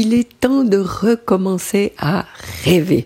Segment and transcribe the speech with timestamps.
[0.00, 2.24] il est temps de recommencer à
[2.62, 3.04] rêver.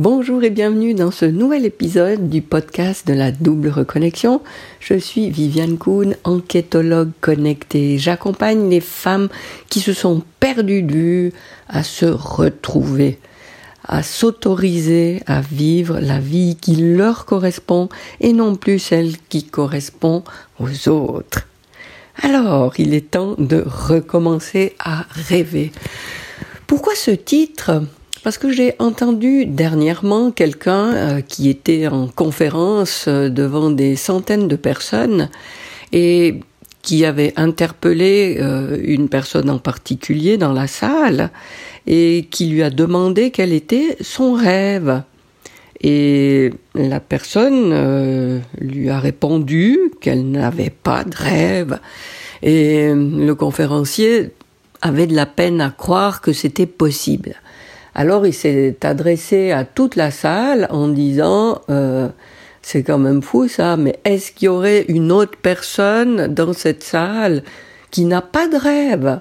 [0.00, 4.42] Bonjour et bienvenue dans ce nouvel épisode du podcast de la double reconnexion.
[4.80, 7.98] Je suis Viviane Kuhn, enquêtologue connectée.
[7.98, 9.28] J'accompagne les femmes
[9.68, 11.32] qui se sont perdues vue
[11.68, 13.20] à se retrouver,
[13.84, 17.88] à s'autoriser à vivre la vie qui leur correspond
[18.20, 20.24] et non plus celle qui correspond
[20.58, 21.47] aux autres.
[22.22, 25.72] Alors, il est temps de recommencer à rêver.
[26.66, 27.82] Pourquoi ce titre?
[28.24, 34.48] Parce que j'ai entendu dernièrement quelqu'un euh, qui était en conférence euh, devant des centaines
[34.48, 35.30] de personnes
[35.92, 36.40] et
[36.82, 41.30] qui avait interpellé euh, une personne en particulier dans la salle
[41.86, 45.02] et qui lui a demandé quel était son rêve.
[45.80, 51.78] Et la personne lui a répondu qu'elle n'avait pas de rêve.
[52.42, 54.30] Et le conférencier
[54.80, 57.34] avait de la peine à croire que c'était possible.
[57.94, 62.08] Alors il s'est adressé à toute la salle en disant euh,
[62.62, 66.82] c'est quand même fou ça, mais est-ce qu'il y aurait une autre personne dans cette
[66.84, 67.42] salle
[67.90, 69.20] qui n'a pas de rêve?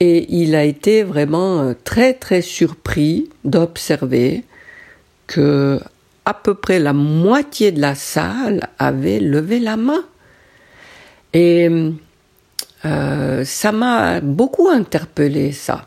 [0.00, 4.42] Et il a été vraiment euh, très très surpris d'observer
[5.26, 5.78] que
[6.24, 10.02] à peu près la moitié de la salle avait levé la main.
[11.32, 11.68] Et
[12.84, 15.86] euh, ça m'a beaucoup interpellé ça.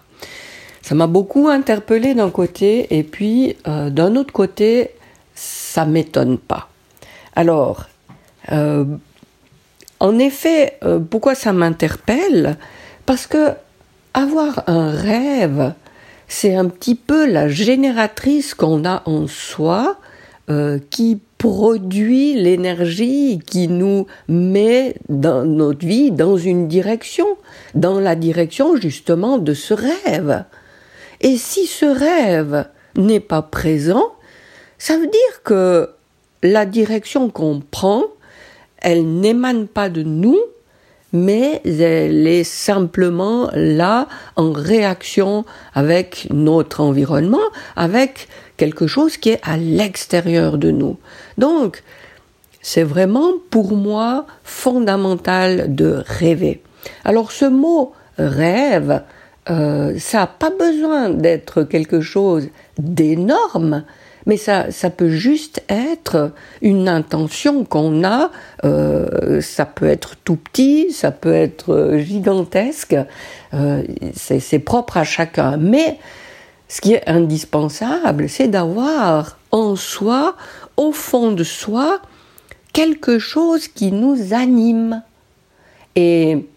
[0.81, 4.91] Ça m'a beaucoup interpellé d'un côté et puis euh, d'un autre côté,
[5.33, 6.69] ça m'étonne pas.
[7.35, 7.87] Alors,
[8.51, 8.85] euh,
[9.99, 10.77] en effet,
[11.09, 12.57] pourquoi ça m'interpelle?
[13.05, 13.51] Parce que
[14.13, 15.73] avoir un rêve,
[16.27, 19.97] c'est un petit peu la génératrice qu'on a en soi
[20.89, 27.27] qui produit l'énergie qui nous met dans notre vie dans une direction,
[27.75, 30.45] dans la direction justement de ce rêve.
[31.19, 34.13] Et si ce rêve n'est pas présent,
[34.77, 35.89] ça veut dire que
[36.43, 38.03] la direction qu'on prend,
[38.77, 40.39] elle n'émane pas de nous,
[41.11, 44.07] mais elle est simplement là
[44.37, 50.97] en réaction avec notre environnement, avec quelque chose qui est à l'extérieur de nous.
[51.37, 51.83] Donc,
[52.61, 56.61] c'est vraiment pour moi fondamental de rêver.
[57.03, 59.03] Alors ce mot rêve,
[59.49, 62.47] euh, ça n'a pas besoin d'être quelque chose
[62.77, 63.83] d'énorme,
[64.25, 66.31] mais ça, ça peut juste être
[66.61, 68.31] une intention qu'on a.
[68.63, 72.95] Euh, ça peut être tout petit, ça peut être euh, gigantesque.
[74.15, 75.57] C'est propre à chacun.
[75.57, 75.99] Mais
[76.67, 80.35] ce qui est indispensable, c'est d'avoir en soi,
[80.77, 82.01] au fond de soi,
[82.73, 85.03] quelque chose qui nous anime.
[85.95, 86.47] Et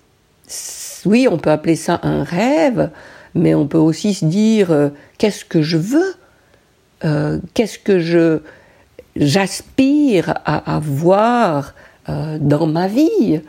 [1.04, 2.90] oui, on peut appeler ça un rêve,
[3.34, 6.14] mais on peut aussi se dire euh, qu'est-ce que je veux?
[7.04, 8.40] Euh, qu'est-ce que je
[9.14, 11.74] j'aspire à avoir
[12.08, 13.40] euh, dans ma vie?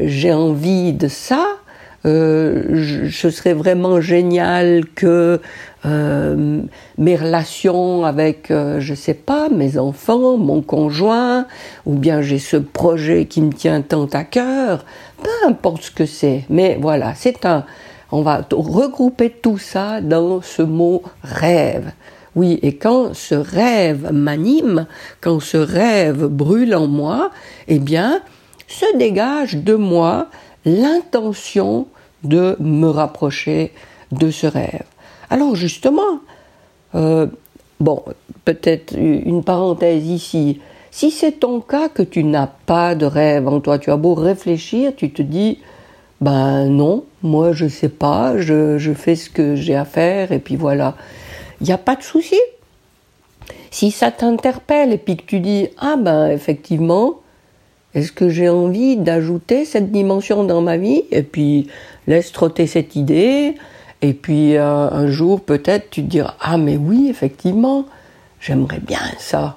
[0.00, 1.57] J'ai envie de ça.
[2.04, 5.40] Ce serait vraiment génial que
[5.84, 11.46] mes relations avec, je sais pas, mes enfants, mon conjoint,
[11.86, 14.84] ou bien j'ai ce projet qui me tient tant à cœur,
[15.22, 16.44] peu importe ce que c'est.
[16.48, 17.64] Mais voilà, c'est un,
[18.10, 21.92] on va regrouper tout ça dans ce mot rêve.
[22.34, 24.86] Oui, et quand ce rêve m'anime,
[25.20, 27.30] quand ce rêve brûle en moi,
[27.66, 28.20] eh bien,
[28.68, 30.28] se dégage de moi
[30.68, 31.86] l'intention
[32.24, 33.72] de me rapprocher
[34.12, 34.84] de ce rêve.
[35.30, 36.20] Alors justement,
[36.94, 37.26] euh,
[37.80, 38.02] bon,
[38.44, 40.60] peut-être une parenthèse ici.
[40.90, 44.14] Si c'est ton cas que tu n'as pas de rêve en toi, tu as beau
[44.14, 45.58] réfléchir, tu te dis,
[46.20, 50.38] ben non, moi je sais pas, je, je fais ce que j'ai à faire et
[50.38, 50.94] puis voilà
[51.60, 52.38] il n'y a pas de souci.
[53.70, 57.20] Si ça t'interpelle et puis que tu dis ah ben effectivement,
[57.98, 61.66] est-ce que j'ai envie d'ajouter cette dimension dans ma vie Et puis
[62.06, 63.56] laisse trotter cette idée.
[64.02, 67.86] Et puis euh, un jour peut-être tu diras ah mais oui effectivement,
[68.40, 69.56] j'aimerais bien ça.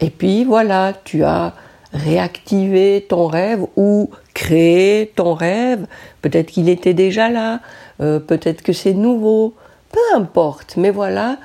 [0.00, 1.54] Et puis voilà, tu as
[1.92, 5.86] réactivé ton rêve ou créé ton rêve.
[6.20, 7.60] Peut-être qu'il était déjà là,
[8.00, 9.54] euh, peut-être que c'est nouveau
[9.92, 11.36] peu importe, mais voilà,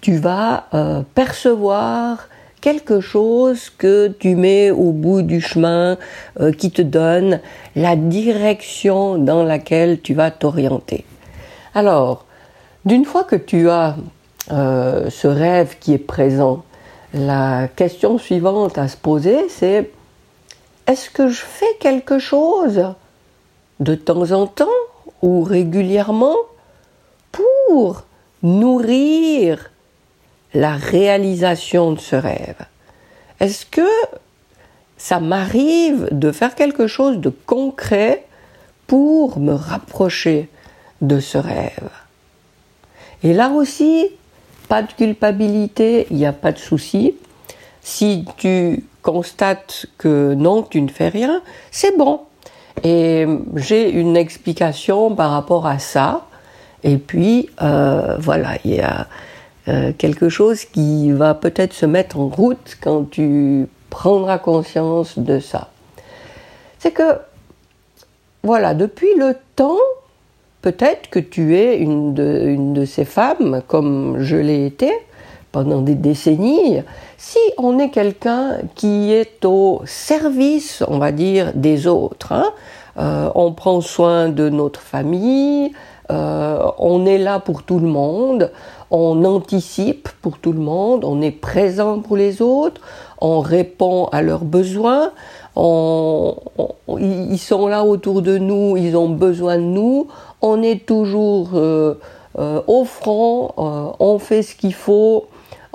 [0.00, 2.28] tu vas euh, percevoir
[2.66, 5.98] quelque chose que tu mets au bout du chemin
[6.40, 7.38] euh, qui te donne
[7.76, 11.04] la direction dans laquelle tu vas t'orienter.
[11.76, 12.24] Alors,
[12.84, 13.94] d'une fois que tu as
[14.50, 16.64] euh, ce rêve qui est présent,
[17.14, 19.88] la question suivante à se poser, c'est
[20.88, 22.82] est-ce que je fais quelque chose
[23.78, 24.80] de temps en temps
[25.22, 26.34] ou régulièrement
[27.30, 28.02] pour
[28.42, 29.70] nourrir
[30.56, 32.56] la réalisation de ce rêve
[33.40, 33.88] Est-ce que
[34.96, 38.24] ça m'arrive de faire quelque chose de concret
[38.86, 40.48] pour me rapprocher
[41.02, 41.90] de ce rêve?
[43.22, 44.08] Et là aussi,
[44.68, 47.14] pas de culpabilité, il n'y a pas de souci.
[47.82, 52.22] Si tu constates que non, tu ne fais rien, c'est bon.
[52.82, 53.26] Et
[53.56, 56.26] j'ai une explication par rapport à ça.
[56.82, 59.06] Et puis, euh, voilà, il y a
[59.68, 65.40] euh, quelque chose qui va peut-être se mettre en route quand tu prendras conscience de
[65.40, 65.70] ça.
[66.78, 67.18] C'est que,
[68.42, 69.78] voilà, depuis le temps,
[70.62, 74.92] peut-être que tu es une de, ces femmes, comme je l'ai été
[75.50, 76.82] pendant des décennies,
[77.16, 82.52] si on est quelqu'un qui est au service, on va dire, des autres, hein,
[82.98, 85.72] euh, on prend soin de notre famille,
[86.10, 88.50] euh, on est là pour tout le monde,
[88.90, 92.80] on anticipe pour tout le monde, on est présent pour les autres,
[93.20, 95.12] on répond à leurs besoins,
[95.56, 100.08] ils sont là autour de nous, ils ont besoin de nous,
[100.42, 101.94] on est toujours euh,
[102.36, 105.26] au front, on fait ce qu'il faut,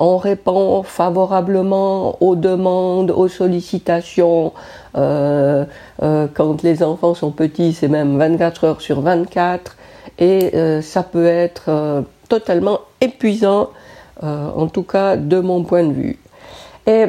[0.04, 4.52] on répond favorablement aux demandes, aux sollicitations.
[4.98, 5.64] Euh,
[6.02, 9.78] euh, quand les enfants sont petits, c'est même 24 heures sur 24.
[10.18, 13.70] Et euh, ça peut être totalement épuisant,
[14.22, 16.20] en tout cas de mon point de vue.
[16.88, 17.06] Et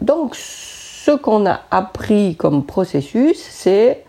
[0.00, 4.04] donc, ce qu'on a appris comme processus, c'est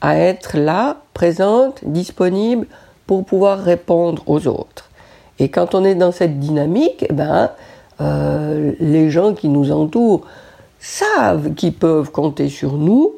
[0.00, 2.66] à être là, présente, disponible
[3.06, 4.90] pour pouvoir répondre aux autres.
[5.38, 7.50] Et quand on est dans cette dynamique, eh ben,
[8.00, 10.26] euh, les gens qui nous entourent
[10.78, 13.12] savent qu'ils peuvent compter sur nous,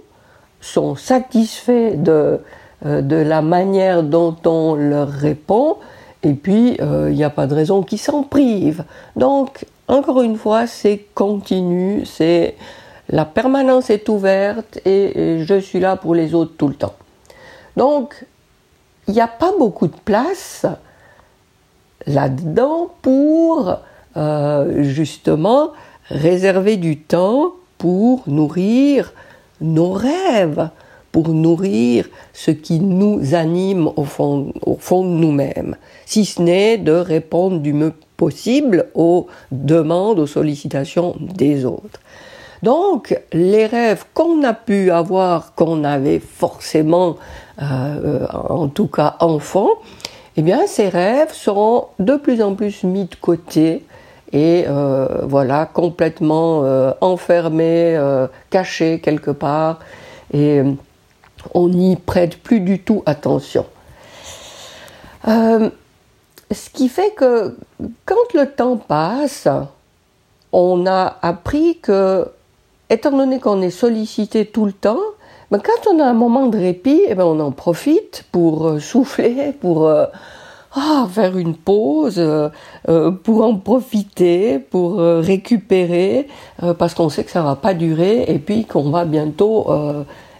[0.61, 2.41] sont satisfaits de,
[2.87, 5.77] euh, de la manière dont on leur répond,
[6.25, 8.85] et puis euh, il n'y a pas de raison qu'ils s'en privent.
[9.17, 12.57] Donc, encore une fois, c'est continu, c'est
[13.09, 16.95] la permanence est ouverte et, et je suis là pour les autres tout le temps.
[17.77, 18.25] Donc,
[19.07, 20.67] il n'y a pas beaucoup de place
[22.07, 23.77] là-dedans pour
[24.17, 25.71] euh, justement
[26.09, 29.13] réserver du temps pour nourrir
[29.61, 30.69] nos rêves,
[31.15, 35.77] pour nourrir ce qui nous anime au fond, au fond de nous-mêmes,
[36.07, 42.01] si ce n'est de répondre du mieux possible aux demandes, aux sollicitations des autres.
[42.65, 47.15] Donc, les rêves qu'on a pu avoir, qu'on avait forcément,
[47.63, 49.69] euh, en tout cas enfant,
[50.37, 53.85] eh bien, ces rêves seront de plus en plus mis de côté
[54.33, 59.79] et euh, voilà, complètement euh, enfermés, euh, cachés quelque part,
[60.33, 60.63] et
[61.53, 63.67] on n'y prête plus du tout attention.
[65.27, 65.71] ce
[66.73, 67.57] qui fait que
[68.05, 69.49] quand le temps passe,
[70.53, 72.29] on a appris que,
[72.89, 75.01] étant donné qu'on est sollicité tout le temps,
[75.51, 78.81] ben, quand on a un moment de répit, eh ben, on en profite pour euh,
[78.81, 80.07] souffler, pour euh,
[80.75, 86.27] ah, faire une pause, euh, pour en profiter, pour récupérer,
[86.79, 89.67] parce qu'on sait que ça va pas durer et puis qu'on va bientôt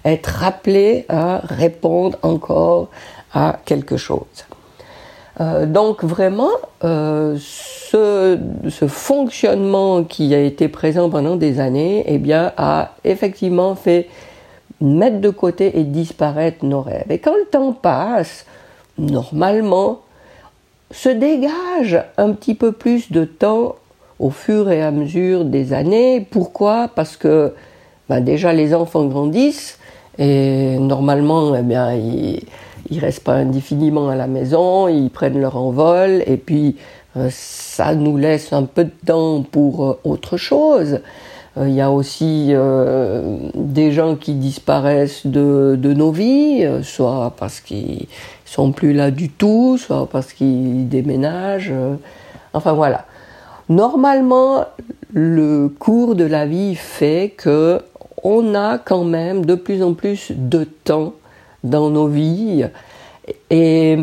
[0.05, 2.89] être rappelé à répondre encore
[3.33, 4.45] à quelque chose.
[5.67, 12.93] donc vraiment, ce, ce, fonctionnement qui a été présent pendant des années, eh bien, a
[13.03, 14.09] effectivement fait
[14.81, 17.11] mettre de côté et disparaître nos rêves.
[17.11, 18.47] Et quand le temps passe,
[18.99, 20.01] normalement,
[20.91, 23.77] se dégage un petit peu plus de temps
[24.19, 26.27] au fur et à mesure des années.
[26.31, 26.89] Pourquoi?
[26.95, 27.53] Parce que
[28.09, 29.79] ben déjà les enfants grandissent
[30.19, 32.41] et normalement, eh bien, ils,
[32.91, 36.77] ils restent pas indéfiniment à la maison, ils prennent leur envol et puis
[37.17, 41.01] euh, ça nous laisse un peu de temps pour euh, autre chose.
[41.57, 42.53] Euh, il y a aussi
[43.55, 48.07] des gens qui disparaissent de, de nos vies, soit parce qu'ils
[48.45, 51.73] sont plus là du tout, soit parce qu'ils déménagent.
[52.53, 53.05] enfin voilà.
[53.69, 54.65] Normalement,
[55.13, 57.81] le cours de la vie fait que
[58.25, 61.15] on a quand même de plus en plus de temps
[61.63, 62.67] dans nos vies.
[63.51, 63.99] Et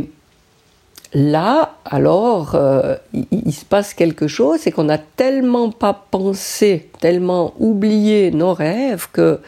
[1.14, 7.54] Là, alors, euh, il, se passe quelque chose, c'est qu'on n'a tellement pas pensé, tellement
[7.60, 9.42] oublié nos rêves que,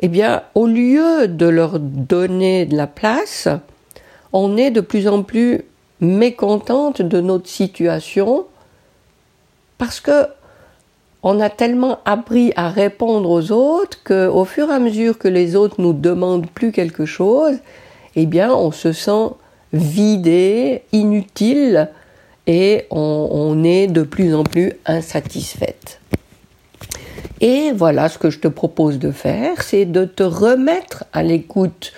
[0.00, 3.48] eh bien, au lieu de leur donner de la place,
[4.34, 5.62] on est de plus en plus
[6.00, 8.44] mécontente de notre situation
[9.78, 10.26] parce que
[11.24, 15.56] on a tellement appris à répondre aux autres qu'au fur et à mesure que les
[15.56, 17.56] autres nous demandent plus quelque chose,
[18.14, 19.30] eh bien, on se sent
[19.72, 21.88] vidé, inutile,
[22.46, 25.98] et on, on est de plus en plus insatisfaite.
[27.40, 31.94] Et voilà ce que je te propose de faire, c'est de te remettre à l'écoute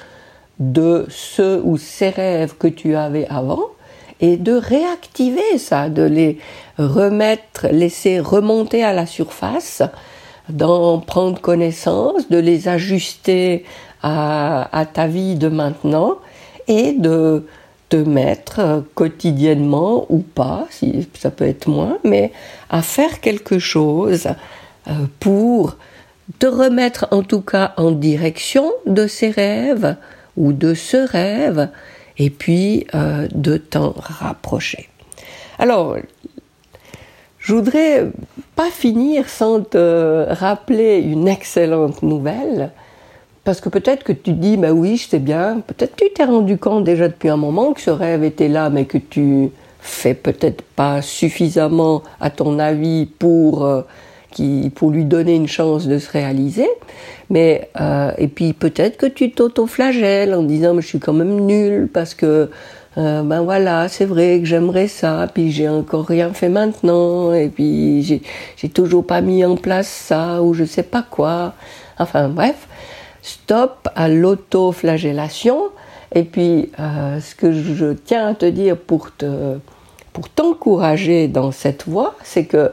[0.60, 3.70] de ceux ou ces rêves que tu avais avant
[4.20, 6.38] et de réactiver ça, de les
[6.78, 9.82] remettre, laisser remonter à la surface,
[10.48, 13.64] d'en prendre connaissance, de les ajuster
[14.02, 16.18] à, ta vie de maintenant
[16.68, 17.46] et de
[17.88, 22.32] te mettre quotidiennement ou pas, si ça peut être moins, mais
[22.70, 24.28] à faire quelque chose
[24.88, 25.76] euh, pour
[26.38, 29.96] te remettre en tout cas en direction de ces rêves
[30.36, 31.68] ou de ce rêve
[32.18, 34.88] et puis euh, de t'en rapprocher.
[35.58, 35.96] Alors,
[37.38, 38.08] je voudrais
[38.54, 42.70] pas finir sans te rappeler une excellente nouvelle,
[43.44, 46.58] parce que peut-être que tu dis, bah oui, je sais bien, peut-être tu t'es rendu
[46.58, 50.62] compte déjà depuis un moment que ce rêve était là, mais que tu fais peut-être
[50.62, 53.82] pas suffisamment à ton avis pour euh,
[54.74, 56.68] pour lui donner une chance de se réaliser.
[57.30, 61.40] Mais euh, et puis peut-être que tu t'auto-flagelles en disant mais je suis quand même
[61.40, 62.50] nul parce que
[62.98, 67.48] euh, ben voilà c'est vrai que j'aimerais ça puis j'ai encore rien fait maintenant et
[67.48, 68.22] puis j'ai
[68.56, 71.54] j'ai toujours pas mis en place ça ou je sais pas quoi.
[71.98, 72.68] Enfin bref,
[73.22, 75.64] stop à l'auto-flagellation.
[76.14, 79.58] Et puis euh, ce que je tiens à te dire pour te
[80.12, 82.70] pour t'encourager dans cette voie, c'est que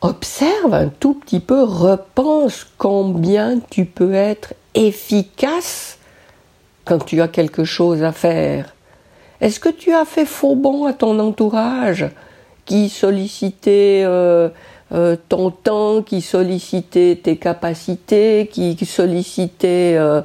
[0.00, 5.98] observe un tout petit peu, repense combien tu peux être efficace
[6.84, 8.74] quand tu as quelque chose à faire.
[9.40, 12.06] Est-ce que tu as fait faux bon à ton entourage
[12.64, 14.48] qui sollicitait euh,
[14.92, 20.22] euh, ton temps, qui sollicitait tes capacités, qui, sollicitait euh,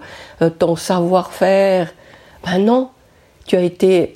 [0.59, 1.93] ton savoir-faire?
[2.45, 2.89] Ben non,
[3.45, 4.15] tu as été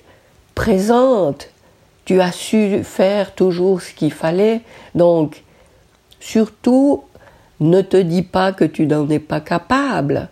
[0.56, 1.50] présente,
[2.06, 4.62] tu as su faire toujours ce qu'il fallait,
[4.96, 5.44] donc
[6.19, 7.03] Surtout,
[7.59, 10.29] ne te dis pas que tu n'en es pas capable.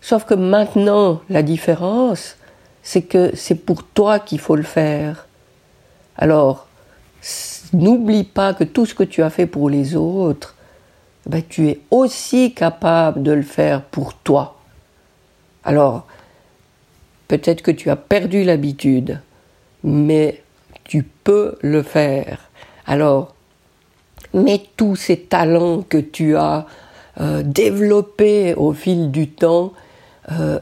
[0.00, 2.36] Sauf que maintenant, la différence,
[2.82, 5.26] c'est que c'est pour toi qu'il faut le faire.
[6.16, 6.68] Alors,
[7.72, 10.54] n'oublie pas que tout ce que tu as fait pour les autres,
[11.26, 14.60] ben, tu es aussi capable de le faire pour toi.
[15.64, 16.06] Alors,
[17.28, 19.20] peut-être que tu as perdu l'habitude,
[19.82, 20.42] mais
[20.84, 22.50] tu peux le faire.
[22.86, 23.33] Alors,
[24.34, 26.66] mais tous ces talents que tu as
[27.20, 29.72] euh, développés au fil du temps,
[30.32, 30.58] euh,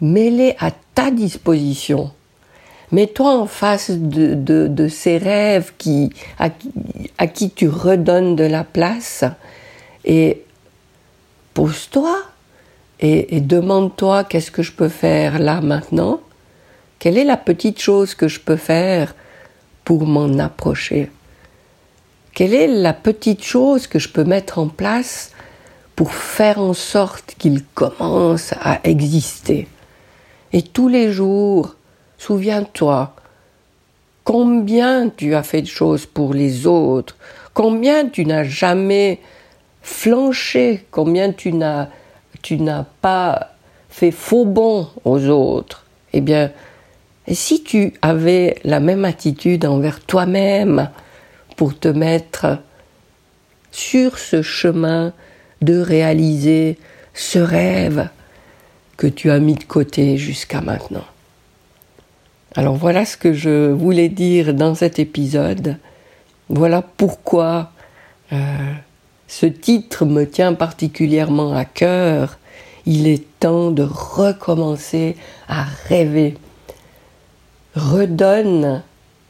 [0.00, 2.10] mets-les à ta disposition.
[2.92, 6.48] Mets-toi en face de, ces rêves qui, à,
[7.28, 9.24] qui, tu redonnes de la place
[10.04, 10.42] et
[11.54, 12.16] pose-toi
[12.98, 16.20] et, et demande-toi qu'est-ce que je peux faire là maintenant
[16.98, 19.14] Quelle est la petite chose que je peux faire
[19.84, 21.10] pour m'en approcher?
[22.34, 25.32] Quelle est la petite chose que je peux mettre en place
[25.96, 29.68] pour faire en sorte qu'il commence à exister?
[30.52, 31.76] Et tous les jours,
[32.18, 33.14] souviens-toi,
[34.24, 37.16] combien tu as fait de choses pour les autres,
[37.54, 39.20] combien tu n'as jamais
[39.82, 41.88] flanché, combien tu n'as,
[42.42, 43.54] tu n'as pas
[43.88, 45.84] fait faux bon aux autres.
[46.12, 46.52] Eh bien,
[47.28, 50.90] si tu avais la même attitude envers toi-même,
[51.60, 52.56] pour te mettre
[53.70, 55.12] sur ce chemin
[55.60, 56.78] de réaliser
[57.12, 58.08] ce rêve
[58.96, 61.04] que tu as mis de côté jusqu'à maintenant.
[62.56, 65.76] Alors voilà ce que je voulais dire dans cet épisode.
[66.48, 67.72] Voilà pourquoi
[68.32, 68.38] euh,
[69.28, 72.38] ce titre me tient particulièrement à cœur.
[72.86, 75.14] Il est temps de recommencer
[75.46, 76.38] à rêver.
[77.74, 78.82] Redonne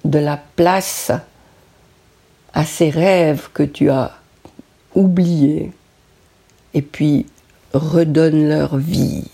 [0.04, 1.10] de la place
[2.52, 4.12] à ces rêves que tu as
[4.94, 5.72] oubliés
[6.74, 7.26] et puis
[7.72, 9.24] redonne leur vie.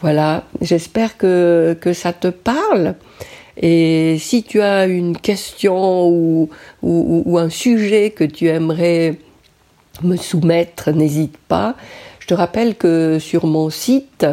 [0.00, 2.94] Voilà, j'espère que, ça te parle.
[3.56, 9.18] Et si tu as une question ou un sujet que tu aimerais
[10.02, 11.74] me soumettre, n'hésite pas.
[12.26, 14.26] Je te rappelle que sur mon site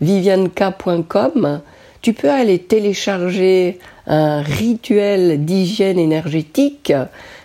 [0.00, 1.60] vivianka.com,
[2.02, 6.92] tu peux aller télécharger un rituel d'hygiène énergétique.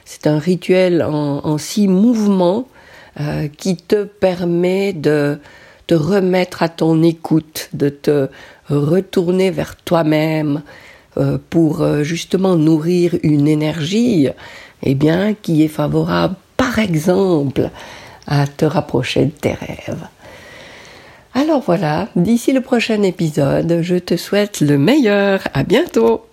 [0.06, 2.68] C'est un rituel en, six mouvements
[3.20, 5.40] euh, qui te permet de
[5.88, 8.30] te remettre à ton écoute, de te
[8.70, 10.64] retourner vers toi-même
[11.18, 14.30] euh, pour euh, justement nourrir une énergie
[14.84, 17.70] eh bien, qui est favorable, par exemple,
[18.28, 20.08] à te rapprocher de tes rêves.
[21.38, 25.42] Alors voilà, d'ici le prochain épisode, je te souhaite le meilleur.
[25.54, 26.26] À bientôt!